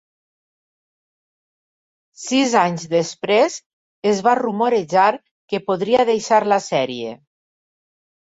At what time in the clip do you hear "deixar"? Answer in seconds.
6.13-6.43